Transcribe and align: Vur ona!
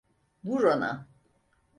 Vur 0.47 0.63
ona! 0.71 0.89